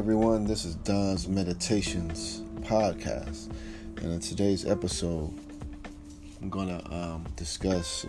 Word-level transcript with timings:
everyone. 0.00 0.44
This 0.46 0.64
is 0.64 0.76
Don's 0.76 1.28
Meditations 1.28 2.40
podcast, 2.62 3.52
and 3.98 4.10
in 4.10 4.18
today's 4.18 4.64
episode, 4.64 5.30
I'm 6.40 6.48
gonna 6.48 6.82
um, 6.90 7.26
discuss. 7.36 8.06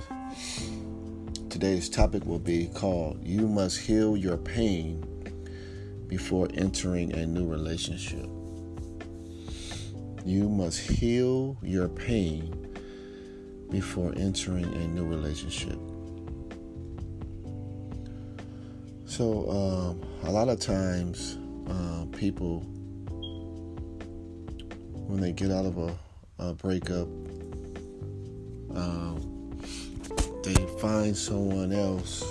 Today's 1.50 1.90
topic 1.90 2.24
will 2.26 2.40
be 2.40 2.68
called 2.68 3.22
"You 3.22 3.46
Must 3.46 3.78
Heal 3.78 4.16
Your 4.16 4.38
Pain 4.38 5.04
Before 6.08 6.48
Entering 6.54 7.12
a 7.12 7.26
New 7.26 7.46
Relationship." 7.46 8.30
You 10.24 10.48
must 10.48 10.80
heal 10.80 11.58
your 11.62 11.90
pain 11.90 12.74
before 13.70 14.14
entering 14.16 14.64
a 14.64 14.88
new 14.88 15.04
relationship. 15.04 15.78
So, 19.04 19.50
um, 19.52 20.02
a 20.24 20.32
lot 20.32 20.48
of 20.48 20.58
times, 20.58 21.38
uh, 21.72 22.06
people, 22.18 22.60
when 25.08 25.22
they 25.22 25.32
get 25.32 25.52
out 25.52 25.66
of 25.66 25.78
a, 25.78 25.98
a 26.40 26.54
breakup, 26.54 27.08
um, 28.76 29.58
they 30.44 30.56
find 30.80 31.16
someone 31.16 31.72
else 31.72 32.24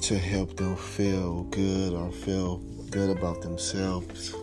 to 0.00 0.18
help 0.18 0.56
them 0.56 0.76
feel 0.76 1.42
good 1.44 1.92
or 1.92 2.10
feel 2.10 2.58
good 2.90 3.16
about 3.16 3.42
themselves. 3.42 4.34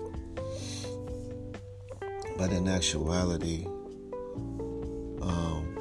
But 2.37 2.51
in 2.51 2.67
actuality, 2.67 3.65
um, 5.21 5.75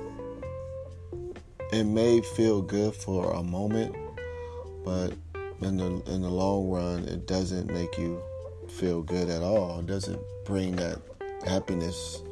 it 1.72 1.84
may 1.84 2.22
feel 2.22 2.62
good 2.62 2.94
for 2.94 3.34
a 3.34 3.42
moment, 3.42 3.94
but 4.84 5.12
in 5.62 5.76
the 5.76 6.02
in 6.12 6.22
the 6.22 6.28
long 6.28 6.68
run, 6.68 7.04
it 7.04 7.26
doesn't 7.26 7.72
make 7.72 7.96
you 7.98 8.20
feel 8.68 9.02
good 9.02 9.28
at 9.30 9.42
all. 9.42 9.80
It 9.80 9.86
doesn't 9.86 10.20
bring 10.44 10.76
that 10.76 11.00
happiness 11.46 12.22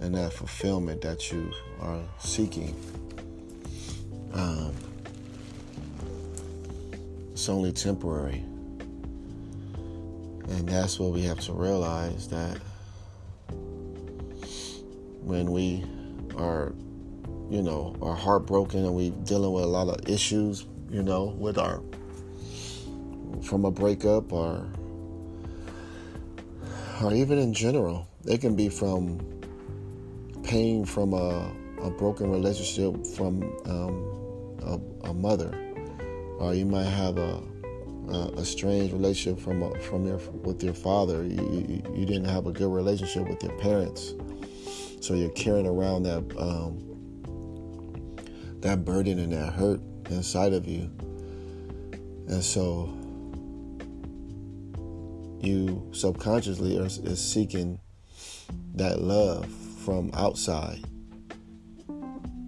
and 0.00 0.14
that 0.14 0.32
fulfillment 0.32 1.00
that 1.02 1.32
you 1.32 1.52
are 1.80 2.02
seeking. 2.18 2.76
Um, 4.32 4.72
it's 7.32 7.48
only 7.48 7.72
temporary, 7.72 8.44
and 10.48 10.68
that's 10.68 10.98
what 10.98 11.12
we 11.12 11.22
have 11.22 11.40
to 11.40 11.52
realize 11.52 12.28
that 12.28 12.58
when 15.22 15.50
we 15.50 15.84
are, 16.36 16.72
you 17.50 17.62
know, 17.62 17.96
are 18.00 18.14
heartbroken 18.14 18.84
and 18.84 18.94
we 18.94 19.10
dealing 19.10 19.52
with 19.52 19.64
a 19.64 19.66
lot 19.66 19.88
of 19.88 20.08
issues, 20.08 20.66
you 20.90 21.02
know, 21.02 21.24
with 21.38 21.58
our 21.58 21.82
from 23.48 23.64
a 23.64 23.70
breakup 23.70 24.30
or 24.32 24.66
or 27.02 27.14
even 27.14 27.38
in 27.38 27.54
general. 27.54 28.06
It 28.26 28.40
can 28.40 28.54
be 28.54 28.68
from 28.68 29.20
pain 30.42 30.84
from 30.84 31.14
a, 31.14 31.50
a 31.82 31.90
broken 31.90 32.30
relationship 32.30 33.06
from 33.06 33.42
um, 33.66 34.58
a, 34.62 35.08
a, 35.08 35.14
mother, 35.14 35.54
or 36.38 36.54
you 36.54 36.66
might 36.66 36.84
have 36.84 37.16
a, 37.16 37.40
a, 38.10 38.32
a 38.36 38.44
strange 38.44 38.92
relationship 38.92 39.42
from 39.42 39.62
a, 39.62 39.78
from 39.80 40.06
your 40.06 40.18
with 40.42 40.62
your 40.62 40.74
father. 40.74 41.24
You, 41.24 41.40
you, 41.50 41.82
you, 41.94 42.06
didn't 42.06 42.26
have 42.26 42.46
a 42.46 42.52
good 42.52 42.70
relationship 42.70 43.28
with 43.28 43.42
your 43.42 43.56
parents, 43.58 44.14
so 45.00 45.14
you're 45.14 45.30
carrying 45.30 45.66
around 45.66 46.02
that 46.02 46.24
um, 46.38 46.84
that 48.60 48.84
burden 48.84 49.18
and 49.18 49.32
that 49.32 49.52
hurt 49.52 49.80
inside 50.10 50.52
of 50.52 50.66
you, 50.66 50.90
and 52.28 52.42
so 52.42 52.92
you 55.40 55.88
subconsciously 55.92 56.78
are 56.78 56.86
is 56.86 57.20
seeking 57.20 57.80
that 58.74 59.00
love 59.00 59.46
from 59.84 60.10
outside 60.14 60.84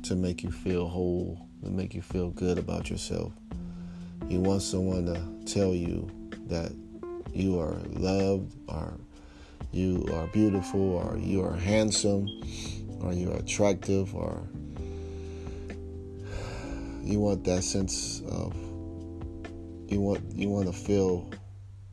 to 0.02 0.14
make 0.14 0.42
you 0.42 0.50
feel 0.50 0.88
whole, 0.88 1.46
to 1.62 1.70
make 1.70 1.94
you 1.94 2.02
feel 2.02 2.30
good 2.30 2.58
about 2.58 2.90
yourself. 2.90 3.32
You 4.28 4.40
want 4.40 4.62
someone 4.62 5.06
to 5.06 5.52
tell 5.52 5.74
you 5.74 6.10
that 6.46 6.72
you 7.32 7.58
are 7.60 7.76
loved, 7.90 8.54
or 8.68 8.98
you 9.72 10.08
are 10.12 10.26
beautiful, 10.28 10.94
or 10.94 11.16
you 11.16 11.44
are 11.44 11.54
handsome, 11.54 12.26
or 13.00 13.12
you 13.12 13.30
are 13.30 13.36
attractive, 13.36 14.14
or 14.14 14.48
you 17.02 17.20
want 17.20 17.44
that 17.44 17.62
sense 17.62 18.20
of 18.28 18.54
you 19.88 20.00
want 20.00 20.20
you 20.34 20.48
want 20.48 20.66
to 20.66 20.72
feel 20.72 21.28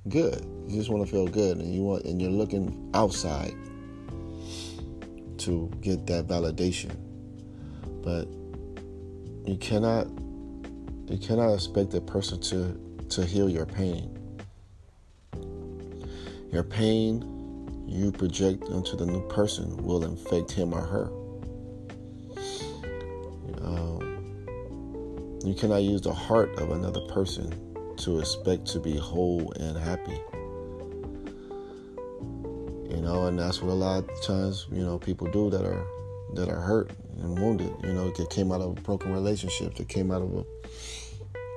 good. 0.09 0.45
You 0.67 0.77
just 0.77 0.89
want 0.89 1.05
to 1.05 1.11
feel 1.11 1.27
good, 1.27 1.57
and 1.57 1.73
you 1.73 1.81
want, 1.83 2.05
and 2.05 2.21
you're 2.21 2.31
looking 2.31 2.89
outside 2.93 3.53
to 5.39 5.71
get 5.81 6.05
that 6.07 6.27
validation. 6.27 6.95
But 8.03 8.27
you 9.49 9.57
cannot, 9.57 10.07
you 11.09 11.17
cannot 11.17 11.53
expect 11.53 11.93
a 11.93 12.01
person 12.01 12.41
to 12.41 12.79
to 13.09 13.25
heal 13.25 13.49
your 13.49 13.65
pain. 13.65 14.13
Your 16.51 16.63
pain 16.63 17.37
you 17.87 18.11
project 18.11 18.63
onto 18.65 18.97
the 18.97 19.05
new 19.05 19.25
person 19.29 19.77
will 19.77 20.03
infect 20.03 20.51
him 20.51 20.73
or 20.73 20.81
her. 20.81 21.09
Um, 23.61 25.39
you 25.45 25.53
cannot 25.53 25.83
use 25.83 26.01
the 26.01 26.13
heart 26.13 26.49
of 26.59 26.71
another 26.71 27.01
person 27.07 27.53
to 27.97 28.19
expect 28.19 28.65
to 28.67 28.79
be 28.79 28.97
whole 28.97 29.51
and 29.53 29.77
happy. 29.77 30.19
You 32.89 33.01
know, 33.01 33.27
and 33.27 33.37
that's 33.37 33.61
what 33.61 33.71
a 33.71 33.73
lot 33.73 34.09
of 34.09 34.21
times, 34.23 34.67
you 34.71 34.83
know, 34.83 34.97
people 34.97 35.27
do 35.27 35.49
that 35.49 35.65
are 35.65 35.85
that 36.33 36.49
are 36.49 36.61
hurt 36.61 36.91
and 37.21 37.39
wounded. 37.39 37.73
You 37.83 37.93
know, 37.93 38.09
that 38.11 38.29
came 38.29 38.51
out 38.51 38.61
of 38.61 38.77
a 38.77 38.81
broken 38.81 39.11
relationship, 39.11 39.75
that 39.75 39.89
came 39.89 40.11
out 40.11 40.21
of 40.21 40.33
a, 40.33 40.45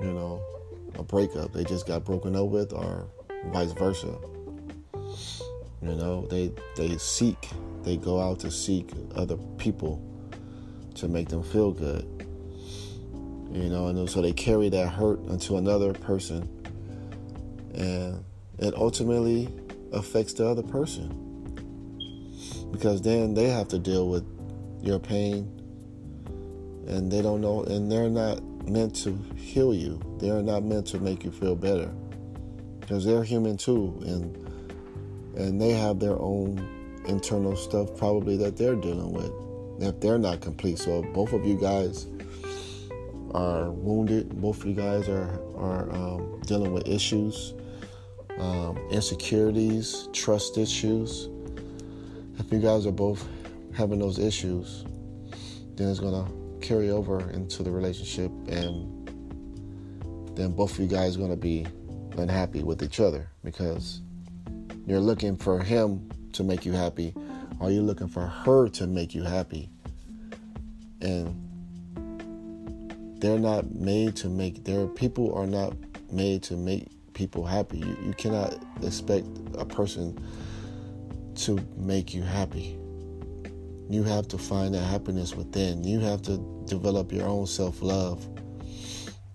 you 0.05 0.13
know, 0.13 0.43
a 0.99 1.03
breakup. 1.03 1.53
They 1.53 1.65
just 1.65 1.87
got 1.87 2.05
broken 2.05 2.35
up 2.35 2.47
with, 2.47 2.73
or 2.73 3.07
vice 3.47 3.73
versa. 3.73 4.17
You 5.83 5.95
know, 5.95 6.27
they 6.27 6.53
they 6.77 6.99
seek, 6.99 7.49
they 7.83 7.97
go 7.97 8.21
out 8.21 8.41
to 8.41 8.51
seek 8.51 8.91
other 9.15 9.37
people 9.57 10.03
to 10.97 11.09
make 11.09 11.29
them 11.29 11.43
feel 11.43 11.71
good 11.71 12.07
you 13.53 13.69
know, 13.69 13.89
and 13.89 14.09
so 14.09 14.23
they 14.23 14.33
carry 14.33 14.69
that 14.69 14.89
hurt 14.89 15.19
onto 15.29 15.57
another 15.57 15.93
person, 15.93 16.49
and 17.75 18.25
it 18.59 18.75
ultimately 18.75 19.49
affects 19.93 20.35
the 20.35 20.47
other 20.47 20.63
person 20.63 21.27
because 22.71 23.03
then 23.03 23.35
they 23.35 23.49
have 23.49 23.69
to 23.69 23.79
deal 23.79 24.09
with 24.09 24.25
your 24.83 24.99
pain, 24.99 25.49
and 26.87 27.11
they 27.11 27.23
don't 27.23 27.41
know, 27.41 27.65
and 27.65 27.91
they're 27.91 28.09
not 28.09 28.43
meant 28.69 28.95
to 28.95 29.13
heal 29.37 29.75
you. 29.75 30.01
They're 30.19 30.43
not 30.43 30.63
meant 30.63 30.87
to 30.89 30.99
make 30.99 31.25
you 31.25 31.31
feel 31.31 31.57
better 31.57 31.91
because 32.81 33.05
they're 33.05 33.25
human 33.25 33.57
too, 33.57 34.01
and 34.07 34.37
and 35.37 35.61
they 35.61 35.71
have 35.71 35.99
their 35.99 36.19
own 36.21 37.03
internal 37.07 37.57
stuff 37.57 37.97
probably 37.97 38.37
that 38.37 38.57
they're 38.57 38.75
dealing 38.75 39.13
with 39.13 39.33
if 39.81 39.99
they're 40.01 40.19
not 40.19 40.41
complete. 40.41 40.79
So 40.79 41.03
both 41.15 41.33
of 41.33 41.45
you 41.45 41.57
guys 41.57 42.07
are 43.35 43.71
wounded. 43.71 44.41
Both 44.41 44.61
of 44.61 44.67
you 44.67 44.75
guys 44.75 45.09
are 45.09 45.41
are 45.57 45.91
um, 45.93 46.41
dealing 46.47 46.73
with 46.73 46.89
issues, 46.89 47.55
um, 48.39 48.77
insecurities, 48.91 50.09
trust 50.13 50.59
issues. 50.59 51.29
If 52.39 52.51
you 52.53 52.59
guys 52.59 52.87
are 52.87 52.93
both 52.93 53.27
having 53.75 53.99
those 53.99 54.19
issues, 54.19 54.85
then 55.77 55.89
it's 55.89 56.01
gonna 56.01 56.27
carry 56.61 56.91
over 56.91 57.31
into 57.31 57.63
the 57.63 57.71
relationship, 57.71 58.31
and 58.49 59.09
then 60.37 60.53
both 60.53 60.73
of 60.73 60.81
you 60.81 60.87
guys 60.87 61.17
are 61.17 61.21
gonna 61.21 61.37
be 61.37 61.67
unhappy 62.19 62.63
with 62.63 62.83
each 62.83 63.01
other 63.01 63.31
because 63.45 64.01
you're 64.87 65.01
looking 65.01 65.37
for 65.37 65.61
him 65.61 66.11
to 66.33 66.43
make 66.43 66.65
you 66.65 66.73
happy, 66.73 67.15
or 67.61 67.71
you're 67.71 67.83
looking 67.83 68.09
for 68.09 68.27
her 68.27 68.69
to 68.69 68.87
make 68.87 69.15
you 69.15 69.23
happy, 69.23 69.69
and 71.01 71.50
they're 73.21 73.39
not 73.39 73.75
made 73.75 74.17
to 74.17 74.29
make 74.29 74.65
their 74.65 74.87
people 74.87 75.35
are 75.35 75.47
not 75.47 75.75
made 76.11 76.43
to 76.45 76.57
make 76.57 76.89
people 77.13 77.45
happy. 77.45 77.79
You, 77.79 77.97
you 78.07 78.15
cannot 78.15 78.57
expect 78.83 79.27
a 79.59 79.65
person 79.65 80.19
to 81.37 81.59
make 81.77 82.15
you 82.15 82.23
happy. 82.23 82.79
You 83.89 84.03
have 84.05 84.29
to 84.29 84.39
find 84.39 84.75
that 84.75 84.85
happiness 84.85 85.35
within. 85.35 85.85
You 85.85 86.01
have 86.01 86.23
to 86.23 86.39
develop 86.67 87.13
your 87.13 87.27
own 87.27 87.47
self 87.47 87.83
love. 87.83 88.27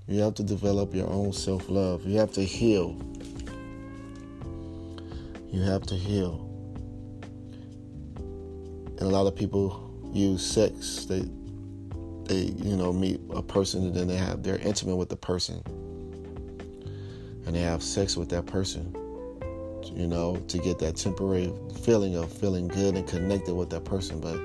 You 0.07 0.21
have 0.21 0.35
to 0.35 0.43
develop 0.43 0.93
your 0.93 1.09
own 1.09 1.33
self 1.33 1.69
love. 1.69 2.05
You 2.05 2.17
have 2.19 2.31
to 2.33 2.43
heal. 2.43 2.97
You 5.51 5.61
have 5.61 5.83
to 5.87 5.95
heal. 5.95 6.41
And 8.97 9.01
a 9.01 9.09
lot 9.09 9.27
of 9.27 9.35
people 9.35 9.91
use 10.13 10.45
sex. 10.45 11.05
They 11.05 11.29
they 12.25 12.53
you 12.63 12.75
know 12.75 12.91
meet 12.91 13.19
a 13.33 13.41
person 13.41 13.85
and 13.85 13.95
then 13.95 14.07
they 14.07 14.17
have 14.17 14.43
they're 14.43 14.57
intimate 14.57 14.95
with 14.95 15.09
the 15.09 15.15
person 15.15 15.61
and 17.45 17.55
they 17.55 17.61
have 17.61 17.83
sex 17.83 18.17
with 18.17 18.29
that 18.29 18.45
person, 18.45 18.91
you 19.93 20.07
know, 20.07 20.37
to 20.47 20.57
get 20.57 20.79
that 20.79 20.95
temporary 20.95 21.53
feeling 21.83 22.15
of 22.15 22.31
feeling 22.31 22.67
good 22.67 22.95
and 22.95 23.07
connected 23.07 23.53
with 23.53 23.69
that 23.69 23.85
person. 23.85 24.19
But, 24.19 24.39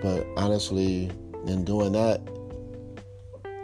but 0.00 0.26
honestly, 0.36 1.10
in 1.46 1.64
doing 1.64 1.92
that, 1.92 2.20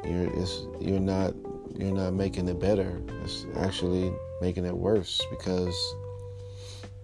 you're 0.04 0.32
you're 0.80 1.00
not 1.00 1.34
you're 1.76 1.94
not 1.94 2.14
making 2.14 2.48
it 2.48 2.58
better. 2.58 3.00
It's 3.22 3.46
actually 3.56 4.12
making 4.40 4.64
it 4.64 4.76
worse 4.76 5.24
because 5.30 5.76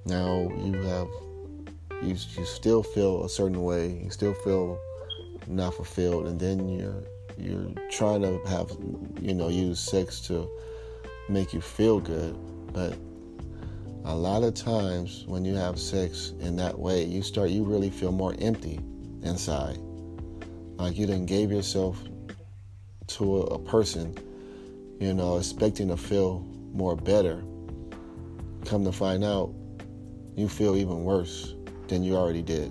now 0.04 0.48
you 0.64 0.72
have 0.82 1.08
you 2.02 2.16
you 2.36 2.44
still 2.44 2.82
feel 2.82 3.24
a 3.24 3.28
certain 3.28 3.62
way. 3.62 4.00
You 4.02 4.10
still 4.10 4.34
feel 4.34 4.78
not 5.46 5.74
fulfilled, 5.74 6.26
and 6.26 6.38
then 6.38 6.68
you're 6.68 7.04
you're 7.38 7.72
trying 7.90 8.22
to 8.22 8.38
have 8.48 8.70
you 9.20 9.34
know 9.34 9.48
use 9.48 9.80
sex 9.80 10.20
to 10.22 10.48
make 11.28 11.54
you 11.54 11.60
feel 11.60 12.00
good, 12.00 12.36
but 12.72 12.96
a 14.04 14.14
lot 14.14 14.42
of 14.42 14.54
times 14.54 15.24
when 15.26 15.44
you 15.44 15.54
have 15.54 15.78
sex 15.78 16.32
in 16.40 16.56
that 16.56 16.78
way, 16.78 17.04
you 17.04 17.22
start 17.22 17.50
you 17.50 17.64
really 17.64 17.90
feel 17.90 18.12
more 18.12 18.34
empty 18.40 18.80
inside. 19.22 19.78
Like 20.76 20.98
you 20.98 21.06
didn't 21.06 21.26
gave 21.26 21.52
yourself 21.52 22.02
to 23.08 23.36
a, 23.38 23.40
a 23.42 23.58
person, 23.58 24.16
you 25.00 25.14
know, 25.14 25.38
expecting 25.38 25.88
to 25.88 25.96
feel 25.96 26.40
more 26.72 26.96
better. 26.96 27.44
Come 28.64 28.84
to 28.84 28.92
find 28.92 29.22
out, 29.22 29.54
you 30.34 30.48
feel 30.48 30.76
even 30.76 31.04
worse 31.04 31.54
than 31.88 32.02
you 32.02 32.16
already 32.16 32.42
did. 32.42 32.70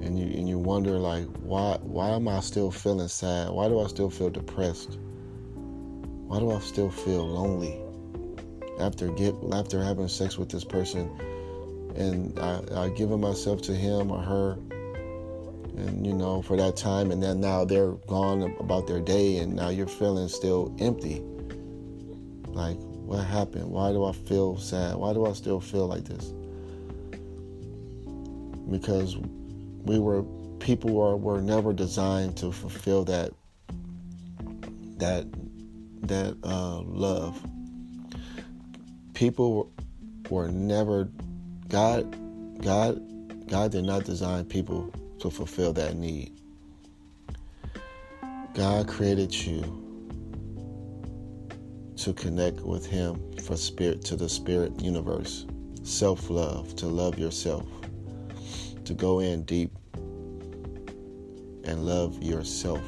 And 0.00 0.18
you 0.18 0.26
and 0.26 0.48
you 0.48 0.58
wonder 0.58 0.92
like 0.92 1.26
why 1.40 1.78
why 1.82 2.10
am 2.10 2.28
I 2.28 2.40
still 2.40 2.70
feeling 2.70 3.08
sad? 3.08 3.50
Why 3.50 3.68
do 3.68 3.80
I 3.80 3.86
still 3.88 4.10
feel 4.10 4.30
depressed? 4.30 4.98
Why 6.26 6.38
do 6.38 6.50
I 6.52 6.60
still 6.60 6.90
feel 6.90 7.26
lonely 7.26 7.80
after 8.78 9.08
get 9.08 9.34
after 9.52 9.82
having 9.82 10.08
sex 10.08 10.38
with 10.38 10.48
this 10.48 10.64
person 10.64 11.10
and 11.96 12.38
I, 12.38 12.62
I 12.74 12.88
given 12.90 13.20
myself 13.20 13.60
to 13.62 13.74
him 13.74 14.10
or 14.10 14.20
her 14.22 14.52
and 15.76 16.06
you 16.06 16.12
know 16.12 16.42
for 16.42 16.56
that 16.56 16.76
time 16.76 17.10
and 17.10 17.22
then 17.22 17.40
now 17.40 17.64
they're 17.64 17.92
gone 18.06 18.54
about 18.60 18.86
their 18.86 19.00
day 19.00 19.38
and 19.38 19.54
now 19.54 19.68
you're 19.68 19.88
feeling 19.88 20.28
still 20.28 20.74
empty 20.78 21.20
like 22.46 22.76
what 22.78 23.24
happened 23.24 23.68
why 23.70 23.90
do 23.92 24.04
i 24.04 24.12
feel 24.12 24.56
sad 24.58 24.94
why 24.96 25.12
do 25.12 25.26
i 25.26 25.32
still 25.32 25.60
feel 25.60 25.86
like 25.86 26.04
this 26.04 26.32
because 28.70 29.16
we 29.84 29.98
were 29.98 30.22
people 30.58 30.90
were, 30.90 31.16
were 31.16 31.40
never 31.40 31.72
designed 31.72 32.36
to 32.36 32.52
fulfill 32.52 33.04
that 33.04 33.32
that 34.98 35.26
that 36.02 36.36
uh, 36.42 36.80
love. 36.80 37.40
People 39.14 39.72
were 40.30 40.48
never 40.48 41.08
god 41.68 42.16
god 42.62 43.00
god 43.48 43.72
did 43.72 43.84
not 43.84 44.04
design 44.04 44.44
people 44.44 44.92
to 45.20 45.30
fulfill 45.30 45.72
that 45.72 45.96
need. 45.96 46.32
God 48.54 48.88
created 48.88 49.34
you 49.34 49.62
to 51.96 52.12
connect 52.12 52.60
with 52.60 52.86
Him 52.86 53.20
for 53.42 53.56
spirit 53.56 54.04
to 54.06 54.16
the 54.16 54.28
spirit 54.28 54.80
universe, 54.80 55.46
self 55.82 56.30
love, 56.30 56.74
to 56.76 56.86
love 56.86 57.18
yourself, 57.18 57.66
to 58.88 58.94
go 58.94 59.20
in 59.20 59.44
deep 59.44 59.70
and 61.64 61.84
love 61.84 62.22
yourself. 62.22 62.82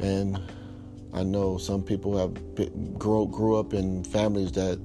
And 0.00 0.40
I 1.12 1.22
know 1.22 1.58
some 1.58 1.82
people 1.82 2.16
have 2.16 2.98
grew, 2.98 3.26
grew 3.26 3.56
up 3.56 3.74
in 3.74 4.04
families 4.04 4.52
that 4.52 4.78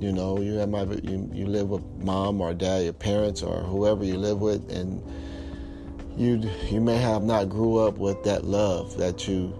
you 0.00 0.10
know, 0.10 0.40
you 0.40 0.54
have 0.54 0.68
my 0.68 0.82
you, 0.82 1.30
you 1.32 1.46
live 1.46 1.68
with 1.68 1.84
mom 1.98 2.40
or 2.40 2.52
dad, 2.52 2.82
your 2.82 2.92
parents 2.92 3.40
or 3.40 3.62
whoever 3.62 4.04
you 4.04 4.18
live 4.18 4.40
with, 4.40 4.68
and 4.72 5.00
you 6.16 6.50
you 6.68 6.80
may 6.80 6.96
have 6.96 7.22
not 7.22 7.48
grew 7.48 7.78
up 7.78 7.98
with 7.98 8.20
that 8.24 8.44
love 8.44 8.96
that 8.96 9.28
you 9.28 9.54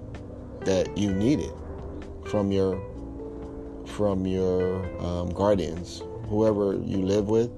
that 0.65 0.99
you 0.99 1.13
needed 1.13 1.53
from 2.27 2.51
your 2.51 2.83
from 3.87 4.27
your 4.27 4.85
um, 5.01 5.31
guardians, 5.31 6.03
whoever 6.29 6.75
you 6.75 6.99
live 6.99 7.29
with, 7.29 7.51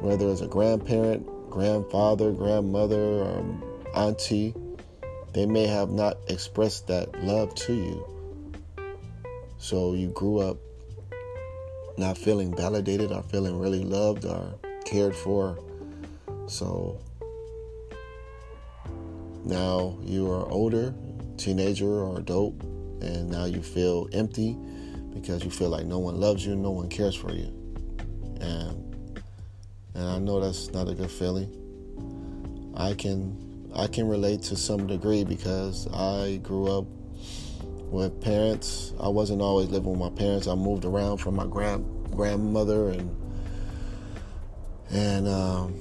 whether 0.00 0.28
it's 0.28 0.40
a 0.40 0.46
grandparent, 0.46 1.26
grandfather, 1.50 2.32
grandmother, 2.32 3.00
or 3.00 3.44
auntie, 3.94 4.54
they 5.32 5.46
may 5.46 5.66
have 5.66 5.90
not 5.90 6.16
expressed 6.28 6.86
that 6.86 7.22
love 7.22 7.54
to 7.54 7.74
you. 7.74 8.06
So 9.58 9.94
you 9.94 10.08
grew 10.08 10.38
up 10.38 10.58
not 11.96 12.18
feeling 12.18 12.54
validated 12.54 13.12
or 13.12 13.22
feeling 13.22 13.58
really 13.58 13.84
loved 13.84 14.24
or 14.24 14.58
cared 14.84 15.14
for. 15.14 15.58
So 16.46 17.00
now 19.44 19.98
you 20.02 20.30
are 20.30 20.48
older, 20.50 20.94
teenager 21.36 22.02
or 22.02 22.18
adult, 22.18 22.60
and 23.00 23.30
now 23.30 23.44
you 23.44 23.62
feel 23.62 24.08
empty 24.12 24.56
because 25.14 25.44
you 25.44 25.50
feel 25.50 25.68
like 25.68 25.86
no 25.86 25.98
one 25.98 26.20
loves 26.20 26.44
you, 26.44 26.56
no 26.56 26.70
one 26.70 26.88
cares 26.88 27.14
for 27.14 27.32
you. 27.32 27.63
And 28.44 29.20
and 29.94 30.04
I 30.08 30.18
know 30.18 30.40
that's 30.40 30.70
not 30.72 30.88
a 30.88 30.94
good 30.94 31.10
feeling. 31.10 31.50
I 32.76 32.94
can 32.94 33.70
I 33.74 33.86
can 33.86 34.08
relate 34.08 34.42
to 34.44 34.56
some 34.56 34.86
degree 34.86 35.24
because 35.24 35.88
I 35.92 36.36
grew 36.42 36.66
up 36.66 36.86
with 37.90 38.20
parents. 38.20 38.92
I 39.00 39.08
wasn't 39.08 39.40
always 39.40 39.68
living 39.68 39.90
with 39.90 40.00
my 40.00 40.10
parents. 40.10 40.46
I 40.46 40.54
moved 40.54 40.84
around 40.84 41.18
from 41.18 41.36
my 41.36 41.46
grand 41.46 41.84
grandmother 42.10 42.90
and 42.90 43.16
and 44.90 45.28
um, 45.28 45.74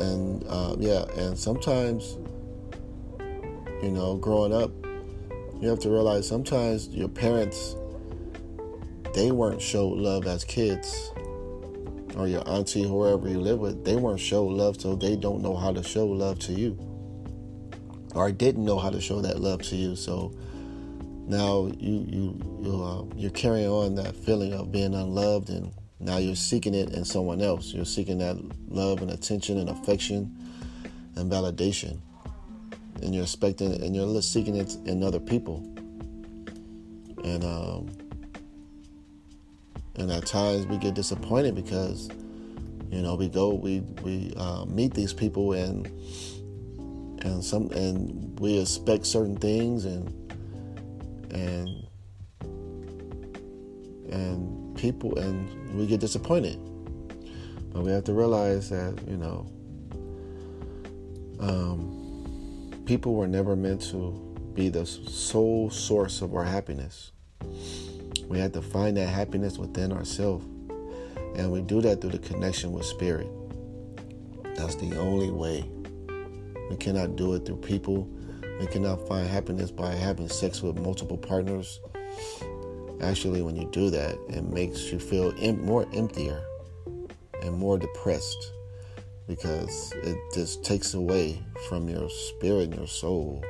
and 0.00 0.44
uh, 0.48 0.76
yeah, 0.78 1.04
and 1.16 1.38
sometimes 1.38 2.16
you 3.82 3.90
know, 3.90 4.16
growing 4.16 4.52
up, 4.52 4.70
you 5.60 5.68
have 5.68 5.78
to 5.80 5.90
realize 5.90 6.28
sometimes 6.28 6.88
your 6.88 7.08
parents 7.08 7.76
they 9.14 9.30
weren't 9.30 9.60
showed 9.60 9.98
love 9.98 10.26
as 10.26 10.44
kids 10.44 11.10
or 12.16 12.26
your 12.26 12.46
auntie 12.48 12.82
whoever 12.82 13.28
you 13.28 13.40
live 13.40 13.58
with 13.58 13.84
they 13.84 13.96
weren't 13.96 14.20
showed 14.20 14.52
love 14.52 14.80
so 14.80 14.94
they 14.94 15.16
don't 15.16 15.42
know 15.42 15.56
how 15.56 15.72
to 15.72 15.82
show 15.82 16.06
love 16.06 16.38
to 16.38 16.52
you 16.52 16.78
or 18.14 18.30
didn't 18.32 18.64
know 18.64 18.78
how 18.78 18.90
to 18.90 19.00
show 19.00 19.20
that 19.20 19.40
love 19.40 19.62
to 19.62 19.76
you. 19.76 19.96
So 19.96 20.32
now 21.26 21.70
you 21.78 22.06
you 22.08 22.40
you 22.62 22.82
uh, 22.82 23.04
you're 23.16 23.30
carrying 23.30 23.68
on 23.68 23.94
that 23.96 24.16
feeling 24.16 24.52
of 24.52 24.72
being 24.72 24.94
unloved, 24.94 25.50
and 25.50 25.72
now 25.98 26.18
you're 26.18 26.36
seeking 26.36 26.74
it 26.74 26.92
in 26.92 27.04
someone 27.04 27.40
else. 27.40 27.72
You're 27.72 27.84
seeking 27.84 28.18
that 28.18 28.36
love 28.68 29.02
and 29.02 29.10
attention 29.10 29.58
and 29.58 29.70
affection 29.70 30.36
and 31.16 31.30
validation, 31.30 31.98
and 33.02 33.14
you're 33.14 33.24
expecting 33.24 33.82
and 33.82 33.94
you're 33.94 34.22
seeking 34.22 34.56
it 34.56 34.76
in 34.86 35.02
other 35.02 35.20
people. 35.20 35.66
And 37.22 37.44
um, 37.44 37.90
and 40.00 40.10
at 40.10 40.24
times 40.24 40.66
we 40.66 40.78
get 40.78 40.94
disappointed 40.94 41.54
because 41.54 42.08
you 42.90 43.02
know 43.02 43.14
we 43.14 43.28
go 43.28 43.50
we 43.50 43.80
we 44.02 44.32
uh, 44.36 44.64
meet 44.64 44.94
these 44.94 45.12
people 45.12 45.52
and 45.52 45.86
and 47.22 47.44
some 47.44 47.70
and 47.72 48.40
we 48.40 48.58
expect 48.58 49.06
certain 49.06 49.36
things 49.36 49.84
and 49.84 50.08
and 51.30 51.86
and 54.10 54.76
people 54.76 55.16
and 55.18 55.76
we 55.78 55.86
get 55.86 56.00
disappointed. 56.00 56.58
But 57.72 57.82
we 57.82 57.92
have 57.92 58.04
to 58.04 58.12
realize 58.12 58.70
that 58.70 58.98
you 59.06 59.18
know 59.18 59.46
um, 61.38 62.82
people 62.86 63.14
were 63.14 63.28
never 63.28 63.54
meant 63.54 63.82
to 63.90 64.12
be 64.54 64.70
the 64.70 64.86
sole 64.86 65.70
source 65.70 66.22
of 66.22 66.34
our 66.34 66.44
happiness 66.44 67.12
we 68.30 68.38
have 68.38 68.52
to 68.52 68.62
find 68.62 68.96
that 68.96 69.08
happiness 69.08 69.58
within 69.58 69.92
ourselves 69.92 70.46
and 71.36 71.52
we 71.52 71.60
do 71.60 71.82
that 71.82 72.00
through 72.00 72.10
the 72.10 72.18
connection 72.18 72.72
with 72.72 72.86
spirit 72.86 73.28
that's 74.56 74.76
the 74.76 74.98
only 74.98 75.30
way 75.30 75.68
we 76.70 76.76
cannot 76.76 77.16
do 77.16 77.34
it 77.34 77.44
through 77.44 77.56
people. 77.56 78.08
We 78.60 78.66
cannot 78.68 79.06
find 79.08 79.26
happiness 79.26 79.72
by 79.72 79.92
having 79.92 80.28
sex 80.28 80.62
with 80.62 80.78
multiple 80.78 81.18
partners. 81.18 81.80
Actually, 83.02 83.42
when 83.42 83.56
you 83.56 83.68
do 83.72 83.90
that, 83.90 84.16
it 84.28 84.44
makes 84.44 84.92
you 84.92 85.00
feel 85.00 85.34
em- 85.40 85.64
more 85.64 85.86
emptier 85.92 86.40
and 87.42 87.56
more 87.56 87.76
depressed 87.76 88.52
because 89.26 89.92
it 90.04 90.16
just 90.32 90.64
takes 90.64 90.94
away 90.94 91.42
from 91.68 91.88
your 91.88 92.08
spirit 92.08 92.64
and 92.64 92.76
your 92.76 92.86
soul. 92.86 93.42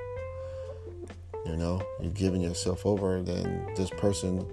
You 1.45 1.57
know, 1.57 1.83
you're 2.01 2.13
giving 2.13 2.41
yourself 2.41 2.87
over, 2.87 3.21
then 3.23 3.67
this 3.77 3.91
person 3.91 4.47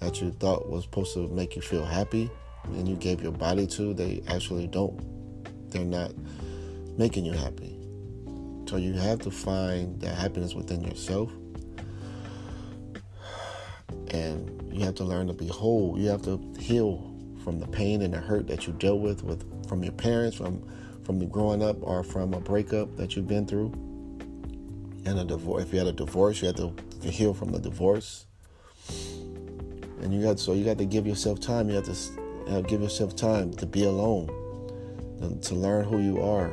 that 0.00 0.20
you 0.20 0.30
thought 0.32 0.68
was 0.68 0.84
supposed 0.84 1.14
to 1.14 1.28
make 1.28 1.56
you 1.56 1.62
feel 1.62 1.84
happy 1.84 2.30
and 2.64 2.88
you 2.88 2.96
gave 2.96 3.22
your 3.22 3.32
body 3.32 3.66
to, 3.66 3.94
they 3.94 4.22
actually 4.28 4.66
don't. 4.66 5.70
They're 5.70 5.84
not 5.84 6.12
making 6.96 7.24
you 7.24 7.32
happy. 7.32 7.78
So 8.68 8.76
you 8.76 8.92
have 8.94 9.20
to 9.20 9.30
find 9.30 10.00
that 10.00 10.14
happiness 10.14 10.54
within 10.54 10.82
yourself. 10.82 11.30
And 14.10 14.70
you 14.72 14.84
have 14.84 14.94
to 14.96 15.04
learn 15.04 15.26
to 15.28 15.32
be 15.32 15.48
whole. 15.48 15.98
You 15.98 16.08
have 16.08 16.22
to 16.22 16.38
heal 16.58 17.14
from 17.42 17.58
the 17.58 17.66
pain 17.66 18.02
and 18.02 18.12
the 18.12 18.18
hurt 18.18 18.46
that 18.48 18.66
you 18.66 18.72
dealt 18.74 19.00
with, 19.00 19.22
with 19.22 19.68
from 19.68 19.82
your 19.82 19.92
parents, 19.92 20.36
from 20.36 20.62
from 21.08 21.18
the 21.18 21.24
growing 21.24 21.62
up 21.62 21.78
or 21.80 22.04
from 22.04 22.34
a 22.34 22.40
breakup 22.40 22.94
that 22.98 23.16
you've 23.16 23.26
been 23.26 23.46
through. 23.46 23.72
And 25.06 25.18
a 25.18 25.24
divorce 25.24 25.62
if 25.62 25.72
you 25.72 25.78
had 25.78 25.88
a 25.88 25.92
divorce, 25.92 26.42
you 26.42 26.48
have 26.48 26.56
to, 26.56 26.74
to 27.00 27.10
heal 27.10 27.32
from 27.32 27.50
the 27.50 27.58
divorce. 27.58 28.26
And 30.02 30.14
you 30.14 30.22
got 30.22 30.38
so 30.38 30.52
you 30.52 30.64
got 30.64 30.78
to 30.78 30.86
give 30.86 31.06
yourself 31.06 31.40
time. 31.40 31.68
You 31.68 31.76
have 31.76 31.84
to 31.86 32.18
know, 32.50 32.62
give 32.62 32.82
yourself 32.82 33.14
time 33.16 33.52
to 33.54 33.66
be 33.66 33.84
alone, 33.84 34.26
to 35.42 35.54
learn 35.54 35.84
who 35.84 35.98
you 35.98 36.22
are, 36.22 36.50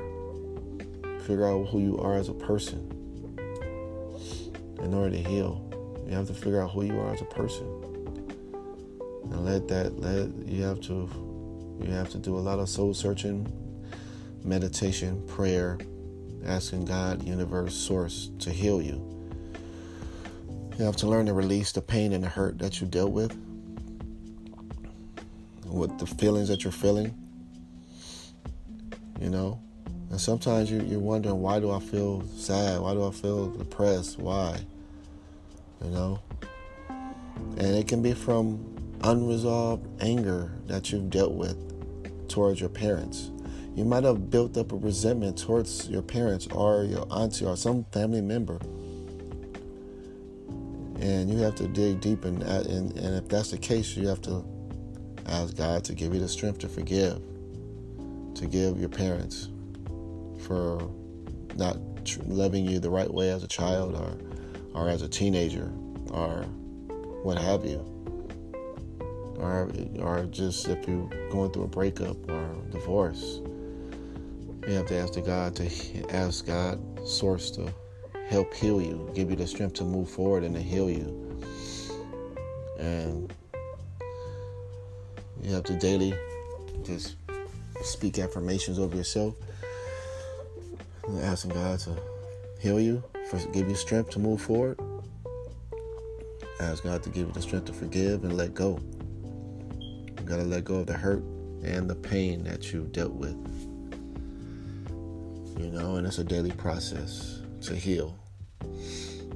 figure 1.22 1.48
out 1.48 1.68
who 1.70 1.80
you 1.80 1.98
are 2.00 2.16
as 2.16 2.30
a 2.30 2.34
person. 2.34 2.92
In 4.82 4.94
order 4.94 5.16
to 5.16 5.24
heal, 5.24 5.62
you 6.08 6.14
have 6.14 6.28
to 6.28 6.34
figure 6.34 6.62
out 6.62 6.72
who 6.72 6.84
you 6.84 7.00
are 7.00 7.14
as 7.14 7.22
a 7.22 7.26
person, 7.26 7.66
and 9.32 9.46
let 9.46 9.68
that 9.70 10.00
let 10.00 10.30
you 10.48 10.64
have 10.64 10.80
to 10.82 11.10
you 11.82 11.92
have 11.92 12.10
to 12.12 12.18
do 12.18 12.38
a 12.38 12.40
lot 12.40 12.60
of 12.60 12.70
soul 12.70 12.94
searching, 12.94 13.52
meditation, 14.44 15.26
prayer, 15.28 15.78
asking 16.46 16.86
God, 16.86 17.24
universe, 17.24 17.74
source 17.74 18.30
to 18.40 18.52
heal 18.52 18.82
you. 18.82 19.15
You 20.78 20.84
have 20.84 20.98
to 20.98 21.08
learn 21.08 21.26
to 21.28 21.34
release 21.34 21.72
the 21.72 21.82
pain 21.82 22.12
and 22.12 22.24
the 22.24 22.28
hurt 22.28 22.60
that 22.60 22.82
you 22.82 22.88
dealt 22.88 23.12
with 23.12 23.38
with 25.66 25.98
the 26.00 26.06
feelings 26.06 26.50
that 26.50 26.64
you're 26.64 26.74
feeling. 26.74 27.14
You 29.22 29.30
know? 29.30 29.62
And 30.10 30.20
sometimes 30.20 30.70
you, 30.70 30.82
you're 30.82 31.00
wondering, 31.00 31.42
why 31.42 31.60
do 31.60 31.72
I 31.72 31.80
feel 31.80 32.24
sad? 32.38 32.82
Why 32.82 32.94
do 32.94 33.08
I 33.08 33.12
feel 33.12 33.48
depressed? 33.48 34.20
Why? 34.20 34.60
You 35.84 35.92
know? 35.92 36.20
And 36.90 37.76
it 37.76 37.88
can 37.88 38.02
be 38.02 38.14
from 38.14 38.76
unresolved 39.02 39.88
anger 40.02 40.52
that 40.68 40.92
you've 40.92 41.10
dealt 41.10 41.34
with 41.34 41.58
towards 42.28 42.60
your 42.60 42.70
parents. 42.70 43.32
You 43.76 43.86
might 43.86 44.04
have 44.04 44.30
built 44.30 44.58
up 44.58 44.72
a 44.72 44.76
resentment 44.76 45.38
towards 45.38 45.90
your 45.90 46.02
parents 46.02 46.48
or 46.48 46.84
your 46.84 47.06
auntie 47.12 47.46
or 47.46 47.56
some 47.56 47.86
family 47.92 48.22
member. 48.22 48.60
And 51.06 51.30
you 51.30 51.38
have 51.40 51.56
to 51.56 51.68
dig 51.68 52.02
deep 52.02 52.22
that. 52.22 52.66
And, 52.66 52.98
and 52.98 53.16
if 53.16 53.28
that's 53.30 53.52
the 53.52 53.58
case, 53.58 53.96
you 53.96 54.08
have 54.08 54.22
to 54.24 54.44
Ask 55.28 55.58
God 55.58 55.84
to 55.86 55.94
give 55.96 56.14
you 56.14 56.20
the 56.20 56.28
strength 56.28 56.60
to 56.60 56.70
forgive, 56.70 57.20
to 58.36 58.46
give 58.46 58.80
your 58.80 58.90
parents 58.90 59.50
for 60.42 60.88
not 61.56 61.78
loving 62.28 62.66
you 62.66 62.80
the 62.80 62.90
right 62.90 63.12
way 63.12 63.32
as 63.32 63.44
a 63.44 63.48
child 63.48 63.96
or, 63.96 64.80
or 64.80 64.88
as 64.88 65.02
a 65.02 65.10
teenager 65.10 65.72
or 66.12 66.44
what 67.24 67.40
have 67.40 67.66
you. 67.66 67.80
Or, 69.40 69.72
or 70.00 70.26
just 70.26 70.68
if 70.68 70.88
you're 70.88 71.10
going 71.32 71.52
through 71.52 71.64
a 71.64 71.68
breakup 71.68 72.30
or 72.30 72.56
divorce, 72.70 73.42
you 74.68 74.74
have 74.74 74.86
to 74.88 74.96
ask 74.96 75.14
the 75.14 75.22
God 75.22 75.56
to 75.56 75.66
ask 76.12 76.46
God 76.46 76.80
source 77.08 77.50
to 77.52 77.74
help 78.28 78.54
heal 78.54 78.82
you, 78.82 79.10
give 79.14 79.30
you 79.30 79.36
the 79.36 79.48
strength 79.48 79.76
to 79.76 79.84
move 79.84 80.10
forward 80.10 80.44
and 80.44 80.56
to 80.56 80.62
heal 80.62 80.90
you. 80.90 81.42
And 82.80 83.34
you 85.42 85.54
have 85.54 85.64
to 85.66 85.78
daily 85.78 86.14
just 86.84 87.16
speak 87.84 88.20
affirmations 88.20 88.80
over 88.80 88.96
yourself. 88.96 89.36
And 91.08 91.20
asking 91.22 91.52
God 91.52 91.80
to 91.80 91.96
heal 92.60 92.80
you, 92.80 93.04
give 93.54 93.70
you 93.70 93.76
strength 93.76 94.10
to 94.12 94.20
move 94.20 94.42
forward. 94.42 94.80
Ask 96.60 96.84
God 96.84 97.04
to 97.04 97.10
give 97.10 97.28
you 97.28 97.34
the 97.34 97.42
strength 97.42 97.66
to 97.66 97.74
forgive 97.74 98.24
and 98.24 98.36
let 98.36 98.54
go. 98.54 98.80
You 99.80 100.24
gotta 100.26 100.44
let 100.44 100.64
go 100.64 100.76
of 100.76 100.88
the 100.88 100.94
hurt 100.94 101.24
and 101.64 101.90
the 101.90 101.96
pain 101.96 102.44
that 102.46 102.74
you 102.74 102.88
dealt 102.92 103.14
with. 103.14 103.36
You 105.60 105.72
know, 105.72 105.98
and 105.98 106.08
it's 106.08 106.18
a 106.18 106.24
daily 106.24 106.52
process 106.52 107.42
to 107.66 107.76
heal. 107.76 108.18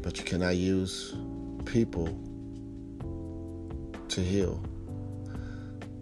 But 0.01 0.17
you 0.17 0.23
cannot 0.23 0.55
use 0.55 1.15
people 1.65 2.07
to 4.07 4.21
heal. 4.21 4.63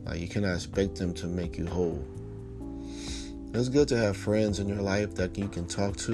Like 0.06 0.20
you 0.20 0.28
cannot 0.28 0.56
expect 0.56 0.96
them 0.96 1.14
to 1.16 1.28
make 1.28 1.58
you 1.58 1.66
whole. 1.66 2.06
It's 3.54 3.70
good 3.70 3.88
to 3.90 3.98
have 3.98 4.16
friends 4.16 4.60
in 4.60 4.68
your 4.70 4.82
life 4.82 5.16
that 5.16 5.38
you 5.38 5.48
can 5.48 5.68
talk 5.68 5.98
to, 5.98 6.14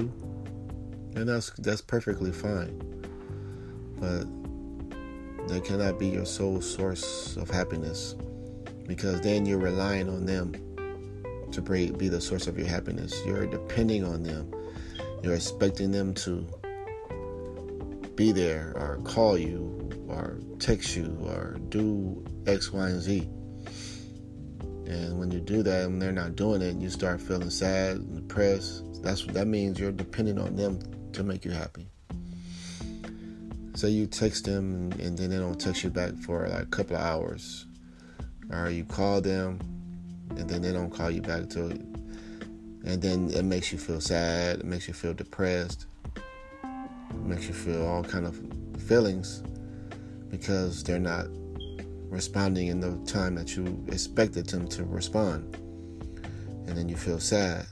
and 1.14 1.28
that's 1.28 1.50
that's 1.58 1.82
perfectly 1.82 2.32
fine. 2.32 2.80
But 4.00 4.26
they 5.48 5.60
cannot 5.60 5.98
be 5.98 6.06
your 6.08 6.24
sole 6.24 6.60
source 6.62 7.36
of 7.36 7.50
happiness, 7.50 8.14
because 8.86 9.20
then 9.20 9.44
you're 9.44 9.58
relying 9.58 10.08
on 10.08 10.24
them 10.24 10.54
to 11.52 11.60
be 11.60 12.08
the 12.08 12.20
source 12.20 12.46
of 12.46 12.58
your 12.58 12.66
happiness. 12.66 13.20
You're 13.26 13.46
depending 13.46 14.04
on 14.04 14.22
them. 14.22 14.50
You're 15.24 15.36
expecting 15.36 15.90
them 15.90 16.12
to 16.16 16.46
be 18.14 18.30
there 18.30 18.74
or 18.76 19.00
call 19.04 19.38
you 19.38 19.88
or 20.06 20.38
text 20.58 20.94
you 20.96 21.16
or 21.22 21.56
do 21.70 22.22
X, 22.46 22.70
Y, 22.74 22.88
and 22.90 23.00
Z. 23.00 23.20
And 24.86 25.18
when 25.18 25.30
you 25.30 25.40
do 25.40 25.62
that 25.62 25.86
and 25.86 26.02
they're 26.02 26.12
not 26.12 26.36
doing 26.36 26.60
it, 26.60 26.76
you 26.76 26.90
start 26.90 27.22
feeling 27.22 27.48
sad 27.48 27.96
and 27.96 28.28
depressed. 28.28 29.02
That's 29.02 29.24
that 29.28 29.46
means 29.46 29.80
you're 29.80 29.92
dependent 29.92 30.38
on 30.38 30.56
them 30.56 30.78
to 31.14 31.22
make 31.22 31.46
you 31.46 31.52
happy. 31.52 31.88
Say 33.76 33.88
you 33.88 34.06
text 34.06 34.44
them 34.44 34.92
and 35.00 35.16
then 35.16 35.30
they 35.30 35.38
don't 35.38 35.58
text 35.58 35.84
you 35.84 35.88
back 35.88 36.12
for 36.16 36.46
like 36.48 36.64
a 36.64 36.66
couple 36.66 36.96
of 36.96 37.02
hours, 37.02 37.64
or 38.50 38.68
you 38.68 38.84
call 38.84 39.22
them 39.22 39.58
and 40.36 40.50
then 40.50 40.60
they 40.60 40.72
don't 40.72 40.90
call 40.90 41.10
you 41.10 41.22
back 41.22 41.44
it, 41.70 41.93
and 42.84 43.00
then 43.00 43.30
it 43.30 43.44
makes 43.44 43.72
you 43.72 43.78
feel 43.78 44.00
sad. 44.00 44.60
It 44.60 44.64
makes 44.66 44.86
you 44.86 44.94
feel 44.94 45.14
depressed. 45.14 45.86
It 46.14 47.24
makes 47.24 47.46
you 47.46 47.54
feel 47.54 47.86
all 47.86 48.04
kind 48.04 48.26
of 48.26 48.38
feelings 48.82 49.42
because 50.30 50.84
they're 50.84 50.98
not 50.98 51.26
responding 52.10 52.68
in 52.68 52.80
the 52.80 52.96
time 53.10 53.34
that 53.36 53.56
you 53.56 53.84
expected 53.88 54.46
them 54.46 54.68
to 54.68 54.84
respond. 54.84 55.56
And 56.66 56.76
then 56.76 56.88
you 56.88 56.96
feel 56.96 57.20
sad. 57.20 57.66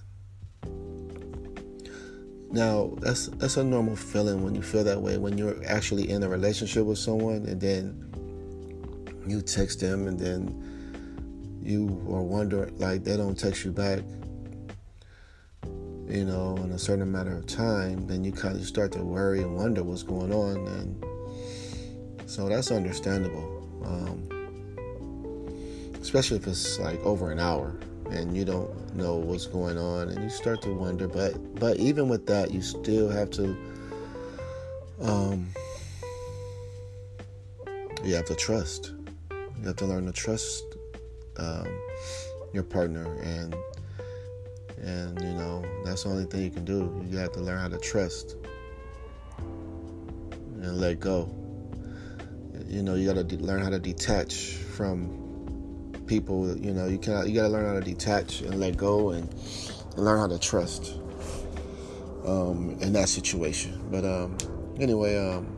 Now, 2.51 2.93
that's 2.99 3.29
that's 3.29 3.57
a 3.57 3.65
normal 3.65 3.97
feeling 3.97 4.43
when 4.43 4.55
you 4.55 4.63
feel 4.63 4.85
that 4.85 5.01
way 5.01 5.17
when 5.17 5.39
you're 5.39 5.57
actually 5.67 6.11
in 6.11 6.23
a 6.23 6.29
relationship 6.29 6.85
with 6.85 6.99
someone 6.99 7.47
and 7.47 7.59
then 7.61 8.13
you 9.27 9.41
text 9.41 9.81
them 9.81 10.07
and 10.07 10.19
then 10.19 11.61
you 11.63 11.89
are 12.11 12.23
wondering 12.23 12.77
like 12.79 13.05
they 13.05 13.17
don't 13.17 13.39
text 13.39 13.65
you 13.65 13.73
back 13.73 14.01
you 16.09 16.25
know 16.25 16.57
in 16.57 16.73
a 16.73 16.79
certain 16.79 17.11
matter 17.11 17.37
of 17.37 17.47
time 17.47 18.07
then 18.07 18.25
you 18.25 18.33
kind 18.33 18.57
of 18.57 18.65
start 18.65 18.93
to 18.93 19.03
worry 19.03 19.41
and 19.41 19.57
wonder 19.57 19.83
what's 19.83 20.03
going 20.03 20.33
on 20.33 20.57
and 20.67 21.05
so 22.29 22.49
that's 22.49 22.71
understandable 22.71 23.69
um, 23.85 24.29
especially 26.01 26.37
if 26.37 26.47
it's 26.47 26.79
like 26.79 27.01
over 27.05 27.31
an 27.31 27.39
hour 27.39 27.75
and 28.11 28.37
you 28.37 28.45
don't 28.45 28.95
know 28.95 29.17
what's 29.17 29.47
going 29.47 29.79
on 29.79 30.09
and 30.09 30.23
you 30.23 30.31
start 30.31 30.61
to 30.61 30.73
wonder 30.73 31.09
but 31.09 31.33
but 31.55 31.77
even 31.79 32.09
with 32.09 32.27
that 32.27 32.51
you 32.51 32.61
still 32.61 33.09
have 33.09 33.31
to 33.31 33.57
um, 35.03 35.49
you 38.05 38.15
have 38.15 38.25
to 38.27 38.35
trust. 38.35 38.93
You 39.31 39.67
have 39.69 39.77
to 39.77 39.87
learn 39.87 40.07
to 40.07 40.13
trust 40.13 40.65
um, 41.37 41.67
your 42.53 42.65
partner 42.65 43.05
and 43.23 43.55
and 44.83 45.21
you 45.21 45.35
know 45.35 45.65
that's 45.85 46.05
the 46.05 46.11
only 46.11 46.25
thing 46.25 46.43
you 46.43 46.51
can 46.51 46.65
do. 46.65 47.05
You 47.09 47.19
have 47.19 47.33
to 47.33 47.41
learn 47.41 47.59
how 47.59 47.69
to 47.69 47.79
trust 47.79 48.37
and 49.39 50.79
let 50.79 51.01
go. 51.01 51.33
You 52.67 52.83
know 52.83 52.95
you 52.95 53.07
got 53.07 53.15
to 53.15 53.25
de- 53.25 53.43
learn 53.43 53.63
how 53.63 53.71
to 53.71 53.79
detach 53.79 54.55
from 54.55 56.03
people. 56.07 56.57
You 56.57 56.73
know 56.73 56.87
you 56.87 56.99
can 56.99 57.27
you 57.29 57.35
got 57.35 57.43
to 57.43 57.49
learn 57.49 57.67
how 57.67 57.75
to 57.75 57.85
detach 57.85 58.41
and 58.43 58.61
let 58.61 58.77
go 58.77 59.11
and, 59.11 59.29
and 59.97 60.05
learn 60.05 60.19
how 60.19 60.27
to 60.27 60.39
trust 60.39 60.99
um, 62.27 62.77
in 62.81 62.93
that 62.93 63.09
situation. 63.09 63.81
But 63.91 64.05
um, 64.05 64.37
anyway 64.81 65.17
um, 65.17 65.57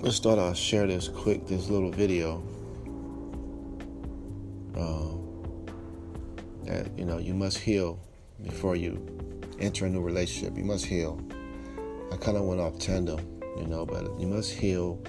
let's 0.00 0.16
start 0.16 0.38
i'll 0.38 0.54
share 0.54 0.86
this 0.86 1.08
quick 1.08 1.46
this 1.46 1.68
little 1.68 1.90
video 1.90 2.42
that 6.68 6.98
you 6.98 7.04
know 7.04 7.18
you 7.18 7.34
must 7.34 7.58
heal 7.58 7.98
before 8.42 8.76
you 8.76 9.04
enter 9.58 9.86
a 9.86 9.90
new 9.90 10.00
relationship 10.00 10.56
you 10.56 10.64
must 10.64 10.84
heal 10.84 11.20
i 12.12 12.16
kind 12.16 12.36
of 12.36 12.44
went 12.44 12.60
off 12.60 12.78
tandem 12.78 13.18
you 13.56 13.66
know 13.66 13.84
but 13.84 14.04
you 14.20 14.26
must 14.26 14.52
heal 14.52 15.02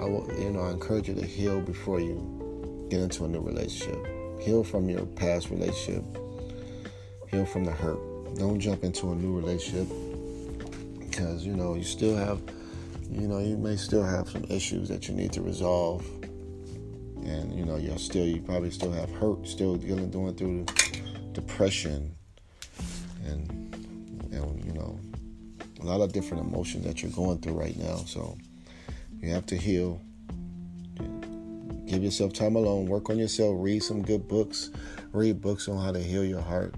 I 0.00 0.04
will, 0.04 0.30
you 0.38 0.50
know, 0.50 0.60
I 0.60 0.70
encourage 0.70 1.08
you 1.08 1.14
to 1.14 1.26
heal 1.26 1.60
before 1.60 1.98
you 1.98 2.86
get 2.88 3.00
into 3.00 3.24
a 3.24 3.28
new 3.28 3.40
relationship. 3.40 3.98
Heal 4.40 4.62
from 4.62 4.88
your 4.88 5.04
past 5.04 5.50
relationship. 5.50 6.04
Heal 7.30 7.44
from 7.44 7.64
the 7.64 7.72
hurt. 7.72 7.98
don't 8.36 8.60
jump 8.60 8.84
into 8.84 9.10
a 9.10 9.14
new 9.14 9.36
relationship 9.36 9.88
because 11.00 11.44
you 11.44 11.54
know 11.54 11.74
you 11.74 11.82
still 11.82 12.14
have 12.14 12.40
you 13.10 13.26
know 13.26 13.38
you 13.38 13.56
may 13.56 13.74
still 13.76 14.04
have 14.04 14.28
some 14.28 14.44
issues 14.48 14.88
that 14.88 15.08
you 15.08 15.14
need 15.14 15.32
to 15.32 15.42
resolve 15.42 16.06
and 17.24 17.52
you 17.58 17.64
know 17.64 17.76
you're 17.76 17.98
still 17.98 18.24
you 18.24 18.40
probably 18.42 18.70
still 18.70 18.92
have 18.92 19.10
hurt 19.10 19.46
still 19.46 19.76
dealing 19.76 20.10
going 20.10 20.34
through 20.34 20.64
depression 21.32 22.14
and 23.24 23.50
and 24.32 24.64
you 24.64 24.72
know 24.72 24.98
a 25.80 25.84
lot 25.84 26.00
of 26.00 26.12
different 26.12 26.46
emotions 26.46 26.84
that 26.84 27.02
you're 27.02 27.12
going 27.12 27.38
through 27.38 27.54
right 27.54 27.76
now. 27.76 27.96
So 27.96 28.36
you 29.20 29.30
have 29.30 29.46
to 29.46 29.56
heal. 29.56 30.00
Give 31.86 32.02
yourself 32.02 32.32
time 32.32 32.56
alone. 32.56 32.86
Work 32.86 33.08
on 33.08 33.18
yourself. 33.18 33.56
Read 33.58 33.82
some 33.82 34.02
good 34.02 34.28
books. 34.28 34.70
Read 35.12 35.40
books 35.40 35.68
on 35.68 35.82
how 35.82 35.92
to 35.92 36.00
heal 36.00 36.24
your 36.24 36.42
heart. 36.42 36.74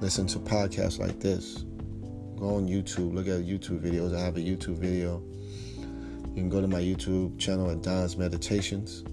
Listen 0.00 0.26
to 0.28 0.38
podcasts 0.38 0.98
like 0.98 1.20
this. 1.20 1.64
Go 2.36 2.56
on 2.56 2.68
youtube. 2.68 3.14
Look 3.14 3.26
at 3.26 3.42
youtube 3.42 3.80
videos. 3.80 4.16
I 4.16 4.20
have 4.20 4.36
a 4.36 4.40
youtube 4.40 4.78
video. 4.78 5.22
You 6.34 6.40
can 6.40 6.48
go 6.48 6.60
to 6.60 6.66
my 6.66 6.80
youtube 6.80 7.38
channel 7.38 7.70
at 7.70 7.82
don's 7.82 8.16
meditations. 8.16 9.04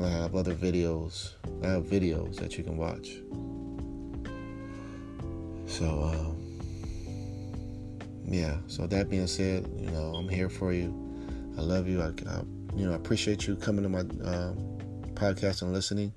I 0.00 0.08
have 0.08 0.36
other 0.36 0.54
videos. 0.54 1.32
I 1.64 1.68
have 1.68 1.84
videos 1.84 2.36
that 2.36 2.56
you 2.56 2.62
can 2.62 2.76
watch. 2.76 3.16
So, 5.68 6.02
um, 6.02 6.36
yeah. 8.26 8.56
So 8.66 8.86
that 8.86 9.08
being 9.08 9.26
said, 9.26 9.68
you 9.78 9.90
know, 9.90 10.14
I'm 10.14 10.28
here 10.28 10.48
for 10.48 10.72
you. 10.72 10.94
I 11.56 11.60
love 11.60 11.88
you. 11.88 12.02
I, 12.02 12.06
I 12.28 12.42
you 12.76 12.86
know, 12.86 12.92
I 12.92 12.96
appreciate 12.96 13.46
you 13.46 13.56
coming 13.56 13.82
to 13.82 13.88
my 13.88 14.00
uh, 14.00 14.54
podcast 15.14 15.62
and 15.62 15.72
listening. 15.72 16.12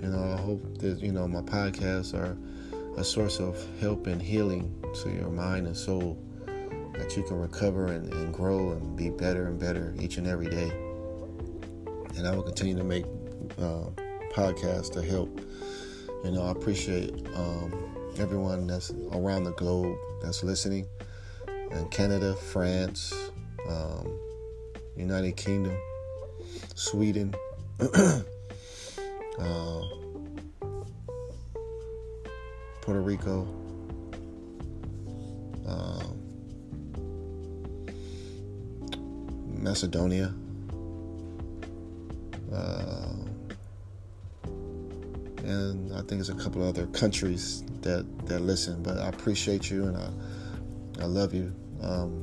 You 0.00 0.08
know, 0.08 0.34
I 0.36 0.40
hope 0.40 0.78
that 0.78 1.00
you 1.00 1.12
know 1.12 1.26
my 1.26 1.42
podcasts 1.42 2.14
are 2.14 2.36
a 2.98 3.04
source 3.04 3.40
of 3.40 3.56
help 3.80 4.06
and 4.06 4.20
healing 4.20 4.74
to 5.02 5.10
your 5.10 5.30
mind 5.30 5.66
and 5.66 5.76
soul, 5.76 6.16
that 6.96 7.16
you 7.16 7.22
can 7.24 7.38
recover 7.38 7.86
and, 7.86 8.12
and 8.12 8.32
grow 8.32 8.72
and 8.72 8.96
be 8.96 9.10
better 9.10 9.46
and 9.46 9.58
better 9.58 9.94
each 9.98 10.16
and 10.16 10.26
every 10.26 10.48
day 10.48 10.72
and 12.18 12.26
I 12.26 12.34
will 12.34 12.42
continue 12.42 12.76
to 12.76 12.84
make 12.84 13.04
uh, 13.58 13.86
podcasts 14.34 14.92
to 14.92 15.02
help. 15.02 15.40
You 16.24 16.32
know, 16.32 16.42
I 16.46 16.50
appreciate 16.50 17.26
um, 17.34 17.72
everyone 18.18 18.66
that's 18.66 18.90
around 19.12 19.44
the 19.44 19.52
globe 19.52 19.96
that's 20.22 20.42
listening. 20.42 20.86
In 21.70 21.88
Canada, 21.90 22.34
France, 22.34 23.14
um, 23.68 24.18
United 24.96 25.36
Kingdom, 25.36 25.76
Sweden, 26.74 27.34
uh, 29.38 29.82
Puerto 32.80 33.00
Rico. 33.00 33.46
Um, 35.66 36.18
Macedonia, 39.46 40.32
uh, 42.50 43.12
and 45.48 45.92
I 45.92 45.98
think 45.98 46.10
there's 46.10 46.28
a 46.28 46.34
couple 46.34 46.62
of 46.62 46.68
other 46.68 46.86
countries 46.88 47.64
that 47.82 48.04
that 48.26 48.40
listen. 48.40 48.82
But 48.82 48.98
I 48.98 49.08
appreciate 49.08 49.70
you 49.70 49.84
and 49.84 49.96
I 49.96 50.10
I 51.00 51.06
love 51.06 51.32
you. 51.32 51.54
Um, 51.80 52.22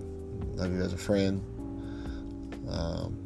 love 0.55 0.71
you 0.71 0.81
as 0.81 0.93
a 0.93 0.97
friend. 0.97 1.41
Um, 2.69 3.17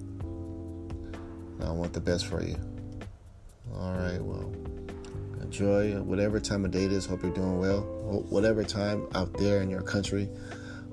I 1.61 1.71
want 1.71 1.93
the 1.93 1.99
best 1.99 2.27
for 2.27 2.43
you. 2.43 2.55
All 3.75 3.93
right, 3.93 4.21
well, 4.21 4.51
enjoy 5.41 5.93
whatever 6.01 6.39
time 6.39 6.65
of 6.65 6.71
day 6.71 6.83
it 6.83 6.91
is. 6.91 7.05
Hope 7.05 7.23
you're 7.23 7.33
doing 7.33 7.59
well. 7.59 7.81
Whatever 8.29 8.63
time 8.63 9.07
out 9.15 9.33
there 9.33 9.61
in 9.61 9.69
your 9.69 9.81
country, 9.81 10.29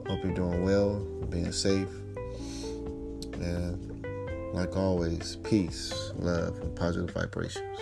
hope 0.07 0.23
you're 0.25 0.35
doing 0.35 0.65
well, 0.65 1.01
being 1.31 1.53
safe, 1.53 1.89
and 3.35 4.05
like 4.53 4.77
always, 4.77 5.37
peace, 5.45 6.13
love, 6.17 6.59
and 6.61 6.75
positive 6.75 7.11
vibrations. 7.11 7.79